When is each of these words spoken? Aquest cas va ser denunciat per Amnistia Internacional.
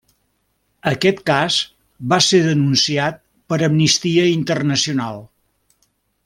Aquest 0.91 1.19
cas 1.29 1.57
va 2.13 2.19
ser 2.29 2.39
denunciat 2.47 3.21
per 3.53 3.61
Amnistia 3.69 4.27
Internacional. 4.33 5.23